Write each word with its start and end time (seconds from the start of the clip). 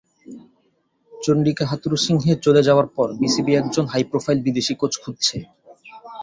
চন্ডিকা 1.13 1.63
হাথুরুসিংহে 1.71 2.33
চলে 2.45 2.61
যাওয়ার 2.67 2.87
পর 2.95 3.07
বিসিবি 3.21 3.51
একজন 3.55 3.85
হাইপ্রোফাইল 3.93 4.39
বিদেশি 4.45 4.73
কোচ 4.81 4.93
খুঁজছে। 5.03 5.37